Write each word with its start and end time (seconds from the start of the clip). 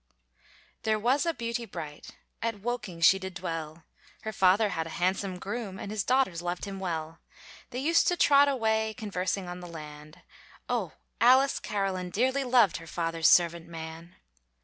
There 0.81 0.97
was 0.97 1.27
a 1.27 1.33
beauty 1.35 1.65
bright, 1.67 2.17
At 2.41 2.61
Woking 2.61 3.01
she 3.01 3.19
did 3.19 3.35
dwell, 3.35 3.83
Her 4.23 4.33
father 4.33 4.69
had 4.69 4.87
a 4.87 4.97
handsome 4.97 5.37
groom, 5.37 5.77
And 5.77 5.91
his 5.91 6.03
daughters 6.03 6.41
loved 6.41 6.65
him 6.65 6.79
well. 6.79 7.19
They 7.69 7.77
used 7.77 8.07
to 8.07 8.17
trot 8.17 8.47
away, 8.47 8.95
Conversing 8.97 9.47
on 9.47 9.59
the 9.59 9.67
land, 9.67 10.23
Oh! 10.67 10.93
Alice 11.21 11.59
Caroline 11.59 12.09
dearly 12.09 12.43
loved 12.43 12.77
Her 12.77 12.87
father's 12.87 13.27
servant 13.27 13.67
man. 13.67 14.15